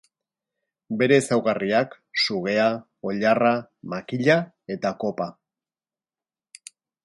Bere 1.01 1.19
ezaugarriak: 1.23 1.93
sugea, 2.23 2.65
oilarra, 3.11 3.53
makila 3.95 4.41
eta 4.77 4.97
kopa. 5.05 5.29